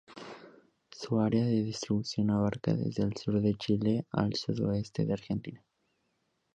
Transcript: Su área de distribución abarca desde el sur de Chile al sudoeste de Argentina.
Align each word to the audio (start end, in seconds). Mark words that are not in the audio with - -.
Su 0.89 1.19
área 1.19 1.45
de 1.45 1.61
distribución 1.61 2.31
abarca 2.31 2.73
desde 2.73 3.03
el 3.03 3.15
sur 3.17 3.39
de 3.39 3.53
Chile 3.53 4.07
al 4.11 4.33
sudoeste 4.33 5.05
de 5.05 5.13
Argentina. 5.13 5.63